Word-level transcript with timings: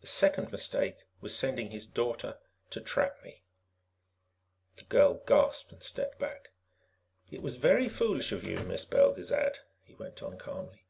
"The 0.00 0.06
second 0.06 0.52
mistake 0.52 0.96
was 1.20 1.34
sending 1.34 1.72
his 1.72 1.84
daughter 1.84 2.38
to 2.70 2.80
trap 2.80 3.20
me." 3.24 3.42
The 4.76 4.84
girl 4.84 5.14
gasped 5.26 5.72
and 5.72 5.82
stepped 5.82 6.20
back. 6.20 6.50
"It 7.32 7.42
was 7.42 7.56
very 7.56 7.88
foolish 7.88 8.30
of 8.30 8.44
you, 8.44 8.58
Miss 8.60 8.84
Belgezad," 8.84 9.58
he 9.82 9.94
went 9.96 10.22
on 10.22 10.38
calmly. 10.38 10.86